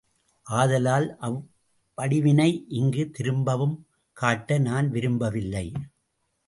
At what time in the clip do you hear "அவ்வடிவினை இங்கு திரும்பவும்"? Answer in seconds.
1.21-3.87